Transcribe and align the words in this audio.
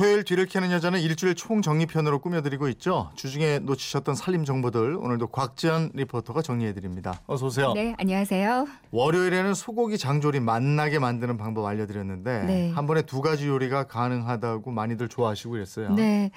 토요일 0.00 0.24
뒤를 0.24 0.46
캐는 0.46 0.72
여자는 0.72 0.98
일주일 0.98 1.34
총정리편으로 1.34 2.20
꾸며드리고 2.20 2.68
있죠. 2.70 3.10
주중에 3.16 3.58
놓치셨던 3.58 4.14
살림 4.14 4.46
정보들 4.46 4.96
오늘도 4.96 5.26
곽지연 5.26 5.90
리포터가 5.92 6.40
정리해드립니다. 6.40 7.20
어서 7.26 7.44
오세요. 7.44 7.74
네, 7.74 7.94
안녕하세요. 7.98 8.66
월요일에는 8.92 9.52
소고기 9.52 9.98
장조림 9.98 10.42
맛나게 10.42 10.98
만드는 10.98 11.36
방법 11.36 11.66
알려드렸는데 11.66 12.44
네. 12.44 12.70
한 12.70 12.86
번에 12.86 13.02
두 13.02 13.20
가지 13.20 13.46
요리가 13.46 13.84
가능하다고 13.84 14.70
많이들 14.70 15.08
좋아하시고 15.08 15.50
그랬어요. 15.50 15.94
네. 15.94 16.30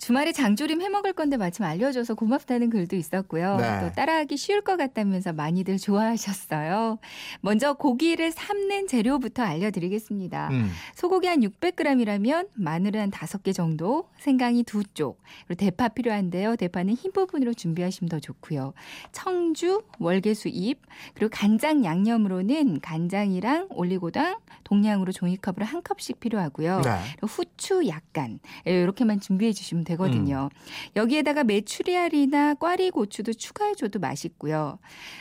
주말에 0.00 0.32
장조림 0.32 0.80
해 0.80 0.88
먹을 0.88 1.12
건데 1.12 1.36
마침 1.36 1.66
알려줘서 1.66 2.14
고맙다는 2.14 2.70
글도 2.70 2.96
있었고요. 2.96 3.58
네. 3.58 3.80
또 3.82 3.92
따라하기 3.92 4.38
쉬울 4.38 4.62
것 4.62 4.78
같다면서 4.78 5.34
많이들 5.34 5.76
좋아하셨어요. 5.76 6.98
먼저 7.42 7.74
고기를 7.74 8.32
삶는 8.32 8.88
재료부터 8.88 9.42
알려드리겠습니다. 9.42 10.48
음, 10.52 10.70
소고기 10.94 11.26
한 11.26 11.40
600g이라면 11.40 12.48
마늘은 12.54 13.09
한 13.10 13.28
5개 13.28 13.54
정도, 13.54 14.08
생강이 14.18 14.62
2쪽, 14.64 15.16
그리고 15.46 15.58
대파 15.58 15.88
필요한데요. 15.88 16.56
대파는 16.56 16.94
흰 16.94 17.12
부분으로 17.12 17.54
준비하시면 17.54 18.08
더 18.08 18.18
좋고요. 18.20 18.72
청주, 19.12 19.82
월계수 19.98 20.48
잎, 20.48 20.80
그리고 21.14 21.30
간장 21.32 21.84
양념으로는 21.84 22.80
간장이랑 22.80 23.68
올리고당, 23.70 24.38
동량으로 24.64 25.12
종이컵으로 25.12 25.64
한 25.66 25.82
컵씩 25.82 26.20
필요하고요. 26.20 26.80
네. 26.82 26.90
후추 27.26 27.86
약간 27.88 28.38
이렇게만 28.64 29.20
준비해 29.20 29.52
주시면 29.52 29.84
되거든요. 29.84 30.48
여기에다가 30.96 31.44
메추리알이나 31.44 32.54
꽈리 32.54 32.90
고추도 32.90 33.32
추가해 33.32 33.74
줘도 33.74 33.98
맛있고요. 33.98 34.78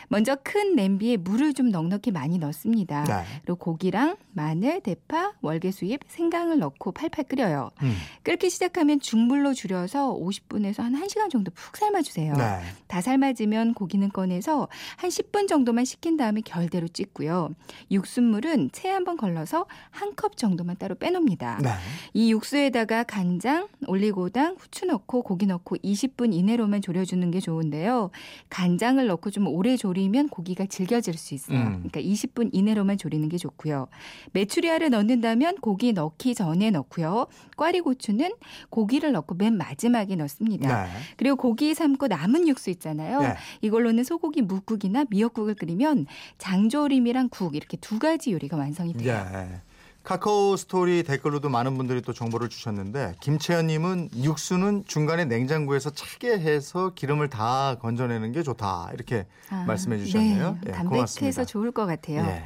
먼저 0.08 0.36
큰 0.44 0.76
냄비에 0.76 1.18
물을 1.18 1.54
좀 1.54 1.70
넉넉히 1.70 2.12
많이 2.12 2.38
넣습니다. 2.38 3.04
네. 3.06 3.24
그리고 3.42 3.56
고기랑 3.58 4.18
마늘, 4.34 4.82
대파, 4.82 5.34
월계수잎, 5.42 6.02
생강을 6.08 6.60
넣고 6.60 6.92
팔팔 6.92 7.26
끓여요. 7.26 7.72
음, 7.82 7.96
끓기 8.24 8.50
시작하면 8.50 9.00
중불로 9.00 9.54
줄여서 9.54 10.16
50분에서 10.20 10.82
한 10.82 10.94
1시간 11.02 11.30
정도 11.30 11.52
푹 11.52 11.78
삶아주세요. 11.78 12.36
네. 12.36 12.60
다 12.88 13.02
삶아지면 13.02 13.74
고기는 13.74 14.10
꺼내서 14.10 14.68
한 14.98 15.10
10분 15.10 15.48
정도만 15.48 15.86
식힌 15.86 16.18
다음에 16.18 16.42
결대로 16.42 16.88
찢고요. 16.88 17.50
육수물은 17.92 18.72
체에 18.72 18.92
한번 18.92 19.18
걸러서 19.18 19.66
한 19.92 20.10
컵 20.20 20.36
정도만 20.36 20.76
따로 20.78 20.96
빼놓습니다. 20.96 21.60
네. 21.62 21.70
이 22.14 22.32
육수에다가 22.32 23.04
간장, 23.04 23.68
올리고당, 23.88 24.56
후추 24.60 24.86
넣고 24.88 25.22
고기 25.22 25.46
넣고 25.46 25.78
20분 25.78 26.34
이내로만 26.34 26.82
졸여주는 26.82 27.30
게 27.32 27.40
좋은데요. 27.40 28.10
간장을 28.50 29.06
넣고 29.08 29.30
좀 29.30 29.48
오래 29.48 29.78
졸이면 29.78 30.28
고기가 30.30 30.66
질겨질 30.66 31.14
수 31.14 31.36
있어요. 31.36 31.58
음. 31.60 31.84
그러니까 31.90 32.02
20분 32.02 32.50
이내로만 32.52 32.98
졸이는 32.98 33.30
게 33.30 33.38
좋고요. 33.38 33.88
메추리알을 34.34 34.90
넣는다면 34.90 35.56
고기 35.62 35.94
넣기 35.94 36.36
전에 36.36 36.72
넣고요. 36.72 37.28
꽈 37.56 37.69
리고추는 37.72 38.32
고기를 38.70 39.12
넣고 39.14 39.36
맨 39.36 39.58
마지막에 39.58 40.16
넣습니다. 40.16 40.84
네. 40.86 40.90
그리고 41.18 41.36
고기 41.36 41.74
삶고 41.74 42.08
남은 42.08 42.48
육수 42.48 42.70
있잖아요. 42.72 43.22
네. 43.22 43.36
이걸로는 43.62 44.04
소고기 44.04 44.42
묵국이나 44.42 45.06
미역국을 45.10 45.56
끓이면 45.56 46.06
장조림이랑 46.38 47.30
국 47.30 47.56
이렇게 47.56 47.78
두 47.78 48.00
가지 48.00 48.32
요리가 48.32 48.58
완성이 48.58 48.94
돼요. 48.94 49.14
예. 49.34 49.62
카카오 50.04 50.56
스토리 50.56 51.04
댓글로도 51.04 51.50
많은 51.50 51.78
분들이 51.78 52.02
또 52.02 52.14
정보를 52.14 52.50
주셨는데 52.50 53.16
김채연님은 53.20 54.10
육수는 54.16 54.86
중간에 54.88 55.26
냉장고에서 55.26 55.92
차게 55.92 56.40
해서 56.40 56.94
기름을 56.96 57.30
다 57.30 57.76
건져내는 57.80 58.32
게 58.32 58.42
좋다 58.42 58.92
이렇게 58.94 59.28
아, 59.50 59.66
말씀해 59.68 60.00
주셨네요. 60.00 60.58
네, 60.64 60.68
예, 60.68 60.72
담백해서 60.72 60.90
고맙습니다. 60.90 61.46
좋을 61.46 61.72
것 61.72 61.86
같아요. 61.86 62.22
예. 62.22 62.44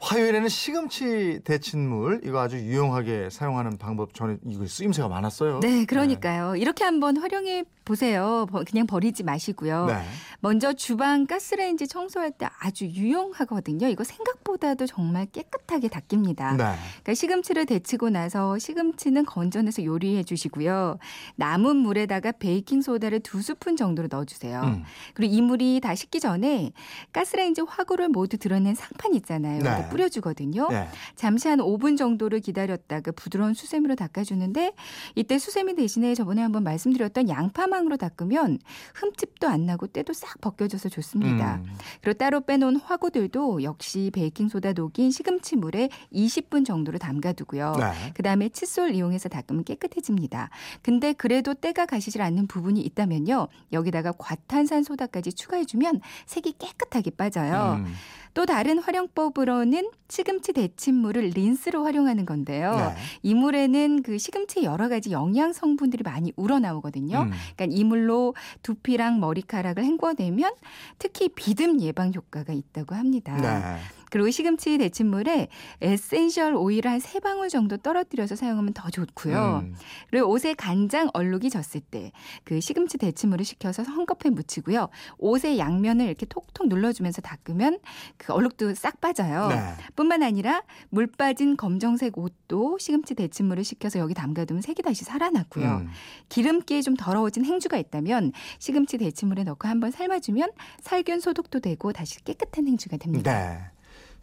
화요일에는 0.00 0.48
시금치 0.48 1.40
데친물 1.44 2.20
이거 2.24 2.40
아주 2.40 2.58
유용하게 2.58 3.30
사용하는 3.30 3.78
방법 3.78 4.14
저는 4.14 4.38
이거 4.46 4.66
쓰임새가 4.66 5.08
많았어요. 5.08 5.60
네, 5.60 5.84
그러니까요. 5.84 6.56
이렇게 6.56 6.84
한번 6.84 7.16
활용해 7.16 7.64
보세요. 7.86 8.46
버- 8.50 8.64
그냥 8.68 8.86
버리지 8.86 9.22
마시고요. 9.22 9.86
네. 9.86 10.02
먼저 10.40 10.72
주방 10.74 11.24
가스레인지 11.26 11.86
청소할 11.86 12.32
때 12.32 12.46
아주 12.58 12.84
유용하거든요. 12.84 13.86
이거 13.88 14.04
생각보다도 14.04 14.86
정말 14.86 15.26
깨끗하게 15.26 15.88
닦입니다. 15.88 16.50
네. 16.56 16.64
그러니까 17.02 17.14
시금치를 17.14 17.64
데치고 17.64 18.10
나서 18.10 18.58
시금치는 18.58 19.24
건져내서 19.24 19.84
요리해 19.84 20.24
주시고요. 20.24 20.98
남은 21.36 21.76
물에다가 21.76 22.32
베이킹 22.32 22.82
소다를 22.82 23.20
두 23.20 23.40
스푼 23.40 23.76
정도로 23.76 24.08
넣어 24.10 24.24
주세요. 24.24 24.60
음. 24.64 24.82
그리고 25.14 25.32
이 25.32 25.40
물이 25.40 25.80
다 25.80 25.94
식기 25.94 26.18
전에 26.20 26.72
가스레인지 27.12 27.62
화구를 27.66 28.08
모두 28.08 28.36
드러낸 28.36 28.74
상판 28.74 29.14
있잖아요. 29.14 29.62
네. 29.62 29.70
이거 29.78 29.88
뿌려 29.88 30.08
주거든요. 30.08 30.68
네. 30.70 30.88
잠시 31.14 31.46
한 31.48 31.60
5분 31.60 31.96
정도를 31.96 32.40
기다렸다가 32.40 33.12
부드러운 33.12 33.54
수세미로 33.54 33.94
닦아주는데 33.94 34.72
이때 35.14 35.38
수세미 35.38 35.76
대신에 35.76 36.14
저번에 36.16 36.42
한번 36.42 36.64
말씀드렸던 36.64 37.28
양파 37.28 37.68
망으로 37.76 37.96
닦으면 37.96 38.58
흠집도 38.94 39.48
안 39.48 39.66
나고 39.66 39.86
때도 39.86 40.12
싹 40.12 40.40
벗겨져서 40.40 40.88
좋습니다. 40.88 41.56
음. 41.56 41.76
그리고 42.00 42.18
따로 42.18 42.40
빼놓은 42.40 42.76
화구들도 42.76 43.62
역시 43.62 44.10
베이킹소다 44.14 44.72
녹인 44.72 45.10
시금치 45.10 45.56
물에 45.56 45.90
20분 46.12 46.64
정도로 46.64 46.98
담가두고요. 46.98 47.74
네. 47.78 48.12
그 48.14 48.22
다음에 48.22 48.48
칫솔 48.48 48.94
이용해서 48.94 49.28
닦으면 49.28 49.64
깨끗해집니다. 49.64 50.50
근데 50.82 51.12
그래도 51.12 51.54
때가 51.54 51.86
가시질 51.86 52.22
않는 52.22 52.46
부분이 52.46 52.80
있다면요. 52.80 53.48
여기다가 53.72 54.12
과탄산 54.12 54.82
소다까지 54.82 55.32
추가해주면 55.32 56.00
색이 56.26 56.54
깨끗하게 56.58 57.10
빠져요. 57.10 57.82
음. 57.84 57.94
또 58.36 58.44
다른 58.44 58.78
활용법으로는 58.78 59.90
시금치 60.10 60.52
데친물을 60.52 61.30
린스로 61.34 61.84
활용하는 61.84 62.26
건데요. 62.26 62.76
네. 62.76 62.94
이 63.22 63.34
물에는 63.34 64.02
그 64.02 64.18
시금치 64.18 64.62
여러 64.62 64.90
가지 64.90 65.10
영양 65.10 65.54
성분들이 65.54 66.02
많이 66.02 66.34
우러나오거든요. 66.36 67.22
음. 67.22 67.30
그러니까 67.56 67.74
이 67.74 67.82
물로 67.82 68.34
두피랑 68.62 69.20
머리카락을 69.20 69.82
헹궈내면 69.82 70.52
특히 70.98 71.30
비듬 71.30 71.80
예방 71.80 72.12
효과가 72.12 72.52
있다고 72.52 72.94
합니다. 72.94 73.34
네. 73.40 73.80
그리고 74.16 74.30
시금치 74.30 74.78
데친물에 74.78 75.48
에센셜 75.82 76.54
오일을 76.54 76.90
한 76.90 77.00
세 77.00 77.20
방울 77.20 77.50
정도 77.50 77.76
떨어뜨려서 77.76 78.34
사용하면 78.36 78.72
더 78.72 78.88
좋고요. 78.88 79.62
음. 79.64 79.74
그리고 80.10 80.28
옷에 80.28 80.54
간장 80.54 81.10
얼룩이 81.12 81.50
졌을 81.50 81.80
때 81.82 82.10
그 82.44 82.60
시금치 82.60 82.96
데치물을 82.96 83.44
식혀서 83.44 83.82
헝겊에 83.82 84.30
묻히고요. 84.30 84.88
옷의 85.18 85.58
양면을 85.58 86.06
이렇게 86.06 86.24
톡톡 86.26 86.68
눌러주면서 86.68 87.20
닦으면 87.20 87.78
그 88.16 88.32
얼룩도 88.32 88.74
싹 88.74 89.00
빠져요. 89.00 89.48
네. 89.48 89.74
뿐만 89.94 90.22
아니라 90.22 90.62
물 90.88 91.06
빠진 91.06 91.56
검정색 91.56 92.16
옷도 92.16 92.78
시금치 92.78 93.14
데치물을 93.14 93.62
식혀서 93.64 93.98
여기 93.98 94.14
담가두면 94.14 94.62
색이 94.62 94.82
다시 94.82 95.04
살아났고요. 95.04 95.66
음. 95.66 95.88
기름기에 96.30 96.80
좀 96.80 96.94
더러워진 96.96 97.44
행주가 97.44 97.76
있다면 97.76 98.32
시금치 98.58 98.96
데치물에 98.98 99.44
넣고 99.44 99.68
한번 99.68 99.90
삶아주면 99.90 100.50
살균 100.80 101.20
소독도 101.20 101.60
되고 101.60 101.92
다시 101.92 102.24
깨끗한 102.24 102.66
행주가 102.66 102.96
됩니다. 102.96 103.32
네. 103.32 103.75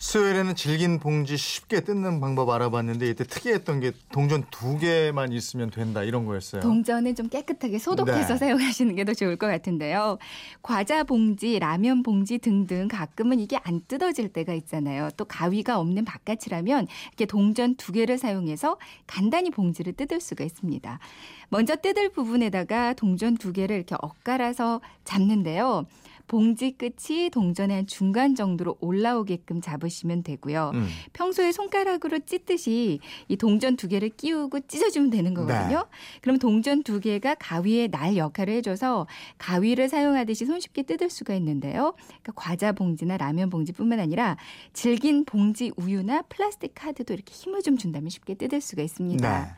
수요일에는 0.04 0.56
질긴 0.56 1.00
봉지 1.00 1.38
쉽게 1.38 1.80
뜯는 1.80 2.20
방법 2.20 2.50
알아봤는데 2.50 3.08
이때 3.08 3.24
특이했던 3.24 3.80
게 3.80 3.94
동전 4.12 4.44
두 4.52 4.78
개만 4.78 5.32
있으면 5.32 5.72
된다 5.72 6.04
이런 6.04 6.26
거였어요. 6.26 6.62
동전은 6.62 7.16
좀 7.16 7.30
깨끗하게 7.30 7.80
소독해서 7.80 8.34
네. 8.34 8.38
사용하시는 8.38 8.96
게 8.96 9.06
더 9.06 9.14
좋을 9.14 9.38
것 9.38 9.48
같은데요. 9.48 10.18
과자 10.62 11.04
봉지, 11.06 11.58
라면 11.58 12.04
봉지 12.04 12.38
등등 12.38 12.90
가끔은 12.90 13.40
이게 13.40 13.58
안 13.64 13.82
뜯어질 13.88 14.28
때가 14.28 14.54
있잖아요. 14.54 15.10
또 15.16 15.24
가위가 15.24 15.80
없는 15.80 16.04
바깥이라면 16.04 16.88
이렇게 17.08 17.26
동전 17.26 17.76
두 17.76 17.94
개를 17.94 18.18
사용해서 18.18 18.78
간단히 19.08 19.52
봉지를 19.52 19.94
뜯을 19.94 20.20
수가 20.20 20.44
있습니다. 20.44 21.00
먼저 21.48 21.78
뜯을 21.78 22.10
부분에다가 22.10 22.94
동전 22.94 23.38
두 23.38 23.54
개를 23.54 23.78
이렇게 23.78 23.96
엇갈아서 24.02 24.82
잡는데요. 25.06 25.86
봉지 26.28 26.72
끝이 26.72 27.30
동전의 27.30 27.76
한 27.76 27.88
중간 27.88 28.36
정도로 28.36 28.78
올라오게끔 28.80 29.62
잡으시면 29.62 30.24
되고요. 30.24 30.72
음. 30.74 30.88
평소에 31.14 31.52
손가락으로 31.52 32.20
찢듯이 32.20 33.00
이 33.28 33.38
동전 33.38 33.76
두 33.76 33.88
개를 33.88 34.10
끼우고 34.10 34.62
찢어주면 34.62 35.10
되는 35.10 35.34
거거든요. 35.34 35.78
네. 35.78 36.20
그럼 36.22 36.40
동전 36.40 36.84
두 36.84 37.00
개가 37.00 37.36
가위의 37.36 37.90
날 37.90 38.18
역할을 38.18 38.54
해줘서 38.56 39.08
가위를 39.38 39.90
사용하듯이 39.90 40.46
손쉽게 40.46 40.84
뜯을 40.84 41.10
수가 41.10 41.36
있는데요. 41.36 41.94
그러니까 41.98 42.32
과자 42.36 42.72
봉지나 42.72 43.18
라면 43.18 43.50
봉지뿐만 43.50 44.00
아니라 44.00 44.38
질긴 44.74 45.26
봉지 45.26 45.72
우유나 45.76 46.24
플라스틱 46.24 46.72
카드도 46.76 47.14
이렇게 47.14 47.34
힘을 47.34 47.62
좀 47.62 47.78
준다면 47.78 48.10
쉽게 48.10 48.36
뜯을 48.36 48.62
수가 48.62 48.82
있습니다. 48.82 49.46
네. 49.46 49.52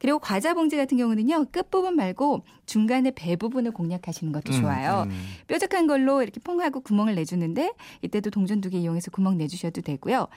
그리고 0.00 0.18
과자 0.18 0.54
봉지 0.54 0.76
같은 0.76 0.96
경우는요 0.96 1.46
끝부분 1.52 1.94
말고 1.94 2.42
중간에 2.64 3.10
배 3.10 3.36
부분을 3.36 3.72
공략하시는 3.72 4.32
것도 4.32 4.52
좋아요. 4.52 5.02
음, 5.06 5.10
음. 5.10 5.26
뾰족한 5.46 5.86
걸로 5.86 6.09
이렇게 6.22 6.40
퐁하고 6.40 6.80
구멍을 6.80 7.14
내주는데 7.14 7.72
이때도 8.02 8.30
동전 8.30 8.60
두 8.60 8.70
개 8.70 8.78
이용해서 8.78 9.10
구멍 9.10 9.36
내주셔도 9.38 9.80
되고요. 9.82 10.28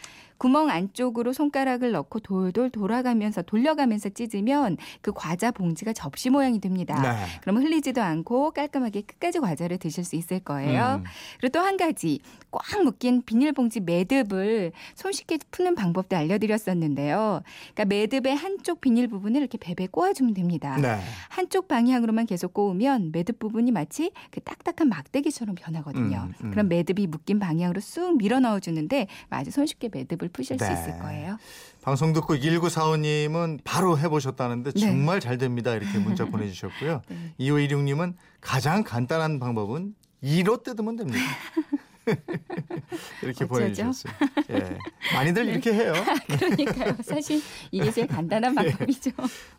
구멍 0.44 0.70
안쪽으로 0.70 1.32
손가락을 1.32 1.94
넣고 1.94 2.20
돌돌 2.20 2.70
돌아가면서 2.70 3.44
돌려가면서 3.44 4.10
찢으면 4.10 4.76
그 5.00 5.14
과자 5.14 5.52
봉지가 5.52 5.94
접시 5.94 6.30
모양이 6.30 6.60
됩니다. 6.60 7.02
네. 7.02 7.26
그러면 7.40 7.64
흘리지도 7.64 8.02
않고 8.02 8.52
깔끔하게 8.52 9.04
끝까지 9.04 9.40
과자를 9.40 9.78
드실 9.78 10.04
수 10.04 10.18
있을 10.18 10.42
거예요. 10.42 11.00
음. 11.00 11.04
그리고 11.40 11.54
또 11.54 11.64
한 11.64 11.78
가지 11.78 12.20
꽉 12.52 12.84
묶인 12.84 13.22
비닐봉지 13.22 13.80
매듭을 13.80 14.74
손쉽게 14.96 15.38
푸는 15.50 15.76
방법도 15.76 16.18
알려드렸었는데요. 16.18 17.42
그러니까 17.74 17.86
매듭의 17.86 18.36
한쪽 18.36 18.82
비닐 18.82 19.08
부분을 19.08 19.40
이렇게 19.40 19.58
베베 19.58 19.88
꼬아주면 19.92 20.34
됩니다. 20.34 20.76
네. 20.76 21.00
한쪽 21.30 21.70
방향으로만 21.70 22.26
계속 22.26 22.54
꼬우면 22.54 23.12
매듭 23.14 23.40
부분이 23.40 23.72
마치 23.72 24.12
그 24.30 24.42
딱딱한 24.42 24.90
막대기처럼 24.90 25.56
변하거든요. 25.56 26.28
음, 26.28 26.34
음. 26.44 26.52
그럼 26.52 26.68
매듭이 26.68 27.08
묶인 27.08 27.40
방향으로 27.40 27.80
쑥 27.80 28.18
밀어 28.18 28.42
넣어주는데 28.42 29.08
아주 29.30 29.50
손쉽게 29.50 29.88
매듭을 29.94 30.33
푸실 30.34 30.58
수 30.58 30.66
네. 30.66 30.74
있을 30.74 31.00
거예요. 31.00 31.38
방송 31.82 32.14
듣고 32.14 32.36
1945님은 32.36 33.60
바로 33.64 33.98
해보셨다는데 33.98 34.72
네. 34.72 34.80
정말 34.80 35.20
잘 35.20 35.38
됩니다. 35.38 35.74
이렇게 35.74 35.98
문자 36.00 36.26
보내주셨고요. 36.30 37.02
네. 37.08 37.34
2516님은 37.40 38.16
가장 38.42 38.84
간단한 38.84 39.40
방법은 39.40 39.96
2로 40.24 40.64
뜯으면 40.64 40.96
됩니다. 40.96 41.20
이렇게 43.22 43.44
어쩌죠? 43.44 43.48
보내주셨어요. 43.48 44.14
예. 44.52 44.78
많이들 45.14 45.48
이렇게 45.48 45.74
해요. 45.74 45.94
그러니까요. 46.28 46.96
사실 47.04 47.42
이게 47.72 47.92
제일 47.92 48.08
간단한 48.08 48.56
방법이죠. 48.56 49.12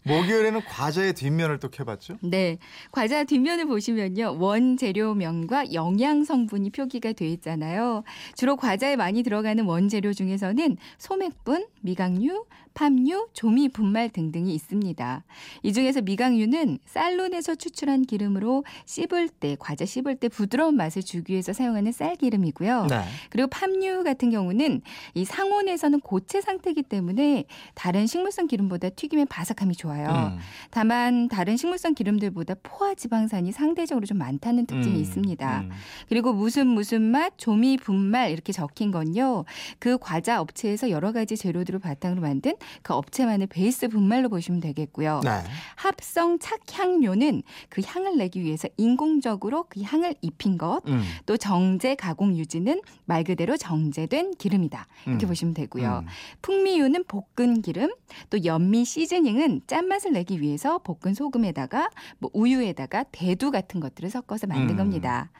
목요일에는 0.04 0.60
과자의 0.62 1.14
뒷면을 1.14 1.58
또 1.58 1.70
캐봤죠. 1.70 2.18
네. 2.22 2.58
과자 2.90 3.24
뒷면을 3.24 3.66
보시면요. 3.66 4.36
원재료명과 4.38 5.72
영양 5.72 6.24
성분이 6.24 6.70
표기가 6.70 7.12
돼 7.12 7.28
있잖아요. 7.28 8.04
주로 8.36 8.56
과자에 8.56 8.96
많이 8.96 9.22
들어가는 9.22 9.64
원재료 9.64 10.12
중에서는 10.12 10.76
소맥분, 10.98 11.66
미각류, 11.80 12.44
팜유, 12.74 13.28
조미 13.32 13.68
분말 13.68 14.10
등등이 14.10 14.52
있습니다. 14.52 15.24
이 15.62 15.72
중에서 15.72 16.02
미각류는 16.02 16.80
쌀론에서 16.84 17.54
추출한 17.54 18.02
기름으로 18.02 18.64
씹을 18.84 19.28
때, 19.28 19.56
과자 19.60 19.84
씹을 19.84 20.16
때 20.16 20.28
부드러운 20.28 20.76
맛을 20.76 21.02
주기 21.02 21.32
위해서 21.32 21.52
사용하는 21.52 21.92
쌀기름 21.92 22.33
이고요. 22.42 22.86
네. 22.88 23.04
그리고 23.30 23.48
팜유 23.48 24.02
같은 24.02 24.30
경우는 24.30 24.80
이 25.14 25.24
상온에서는 25.24 26.00
고체 26.00 26.40
상태이기 26.40 26.82
때문에 26.82 27.44
다른 27.74 28.06
식물성 28.06 28.46
기름보다 28.46 28.88
튀김의 28.90 29.26
바삭함이 29.26 29.76
좋아요. 29.76 30.08
음. 30.08 30.38
다만 30.70 31.28
다른 31.28 31.56
식물성 31.56 31.94
기름들보다 31.94 32.54
포화 32.62 32.94
지방산이 32.94 33.52
상대적으로 33.52 34.06
좀 34.06 34.18
많다는 34.18 34.66
특징이 34.66 34.96
음, 34.96 35.00
있습니다. 35.00 35.60
음. 35.60 35.70
그리고 36.08 36.32
무슨 36.32 36.66
무슨 36.66 37.02
맛, 37.02 37.34
조미 37.36 37.76
분말 37.76 38.30
이렇게 38.30 38.52
적힌 38.52 38.90
건요. 38.90 39.44
그 39.78 39.98
과자 39.98 40.40
업체에서 40.40 40.90
여러 40.90 41.12
가지 41.12 41.36
재료들을 41.36 41.78
바탕으로 41.80 42.20
만든 42.22 42.54
그 42.82 42.94
업체만의 42.94 43.48
베이스 43.48 43.88
분말로 43.88 44.28
보시면 44.28 44.60
되겠고요. 44.60 45.20
네. 45.24 45.30
합성 45.76 46.38
착향료는 46.38 47.42
그 47.68 47.82
향을 47.84 48.16
내기 48.16 48.42
위해서 48.42 48.68
인공적으로 48.76 49.66
그 49.68 49.82
향을 49.82 50.14
입힌 50.22 50.56
것. 50.58 50.80
음. 50.88 51.02
또 51.26 51.36
정제 51.36 51.94
가공 51.94 52.23
유지는 52.36 52.80
말 53.04 53.24
그대로 53.24 53.56
정제된 53.56 54.32
기름이다. 54.34 54.86
이렇게 55.06 55.26
음. 55.26 55.28
보시면 55.28 55.54
되고요. 55.54 56.04
음. 56.04 56.08
풍미유는 56.42 57.04
볶은 57.04 57.62
기름, 57.62 57.92
또 58.30 58.44
연미 58.44 58.84
시즈닝은 58.84 59.62
짠맛을 59.66 60.12
내기 60.12 60.40
위해서 60.40 60.78
볶은 60.78 61.14
소금에다가 61.14 61.90
뭐 62.18 62.30
우유에다가 62.32 63.04
대두 63.12 63.50
같은 63.50 63.80
것들을 63.80 64.08
섞어서 64.10 64.46
만든 64.46 64.70
음. 64.74 64.76
겁니다. 64.76 65.30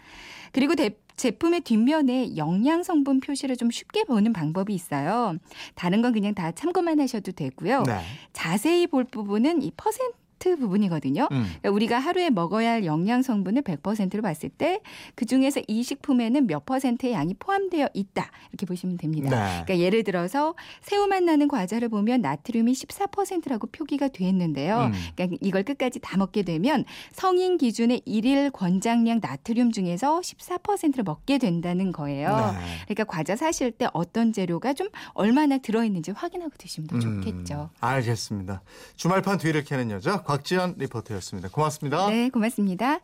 그리고 0.53 0.75
대- 0.75 0.97
제품의 1.17 1.61
뒷면에 1.61 2.37
영양 2.37 2.83
성분 2.83 3.21
표시를 3.21 3.57
좀 3.57 3.71
쉽게 3.71 4.03
보는 4.05 4.33
방법이 4.33 4.75
있어요. 4.75 5.37
다른 5.77 6.03
건 6.03 6.13
그냥 6.13 6.35
다 6.35 6.51
참고만 6.53 7.01
하셔도 7.01 7.31
되고요. 7.33 7.85
네. 7.85 8.01
자세히 8.33 8.87
볼 8.89 9.05
부분은 9.05 9.63
이 9.63 9.71
퍼센트 9.77 10.13
부분이거든요. 10.57 11.29
음. 11.31 11.45
그러니까 11.45 11.71
우리가 11.71 11.99
하루에 11.99 12.31
먹어야 12.31 12.73
할 12.73 12.85
영양 12.85 13.23
성분을 13.23 13.63
100%로 13.63 14.23
봤을 14.23 14.49
때 14.49 14.81
그 15.15 15.27
중에서 15.27 15.61
이 15.69 15.83
식품에는 15.83 16.47
몇 16.47 16.65
퍼센트의 16.67 17.13
양이 17.13 17.35
포함되어 17.35 17.89
있다. 17.95 18.31
이렇게 18.51 18.67
보시면 18.67 18.97
됩니다. 18.97 19.31
네. 19.31 19.63
그러니까 19.65 19.79
예를 19.79 20.05
들어서 20.05 20.55
새우맛 20.83 21.23
나는 21.25 21.49
과자를 21.49 21.89
보면 21.89 22.21
나트륨이 22.21 22.73
14%라고 22.73 23.67
표기가 23.69 24.09
돼 24.09 24.27
있는데요. 24.29 24.91
음. 24.93 24.93
그러니까 25.15 25.39
이걸 25.41 25.63
끝까지 25.63 26.01
다 26.01 26.17
먹게 26.17 26.43
되면 26.43 26.85
성인 27.13 27.59
기준의 27.59 28.03
일일 28.05 28.51
권장량 28.51 29.21
나트륨 29.23 29.73
중에서 29.73 30.21
14%를 30.21 31.05
먹게 31.05 31.39
된다는 31.39 31.93
거예요. 31.93 32.55
네. 32.59 32.85
그러니까 32.85 33.05
과자 33.05 33.37
사실 33.37 33.71
때 33.71 33.87
어떤 33.93 34.33
재료가 34.33 34.75
좀 34.75 34.89
얼마나 35.13 35.59
들어있는지 35.59 36.11
확인하고 36.11 36.53
드시면 36.59 36.89
더 36.89 36.99
좋겠죠. 36.99 37.71
음, 37.73 37.77
알겠습니다. 37.81 38.63
주말판 38.97 39.39
뒤를 39.39 39.65
캐는 39.65 39.91
여자 39.91 40.23
곽지연 40.35 40.75
리포터였습니다. 40.79 41.49
고맙습니다. 41.49 42.09
네, 42.09 42.29
고맙습니다. 42.29 43.01